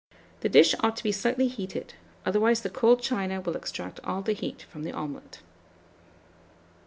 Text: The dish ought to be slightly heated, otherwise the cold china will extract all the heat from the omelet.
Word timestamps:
The 0.39 0.49
dish 0.49 0.73
ought 0.79 0.97
to 0.97 1.03
be 1.03 1.11
slightly 1.11 1.47
heated, 1.47 1.93
otherwise 2.25 2.61
the 2.63 2.71
cold 2.71 3.03
china 3.03 3.39
will 3.39 3.55
extract 3.55 3.99
all 4.03 4.23
the 4.23 4.33
heat 4.33 4.63
from 4.63 4.81
the 4.81 4.91
omelet. 4.91 5.41